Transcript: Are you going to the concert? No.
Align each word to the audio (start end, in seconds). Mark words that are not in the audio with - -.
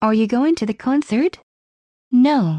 Are 0.00 0.14
you 0.14 0.28
going 0.28 0.54
to 0.54 0.66
the 0.66 0.74
concert? 0.74 1.38
No. 2.12 2.56